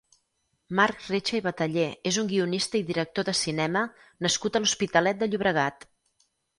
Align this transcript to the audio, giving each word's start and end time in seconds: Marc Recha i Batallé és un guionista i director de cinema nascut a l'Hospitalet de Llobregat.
Marc 0.79 1.03
Recha 1.11 1.35
i 1.39 1.43
Batallé 1.49 1.83
és 2.13 2.19
un 2.23 2.33
guionista 2.33 2.81
i 2.81 2.83
director 2.89 3.31
de 3.31 3.39
cinema 3.43 3.87
nascut 4.27 4.61
a 4.61 4.67
l'Hospitalet 4.67 5.25
de 5.25 5.33
Llobregat. 5.33 5.93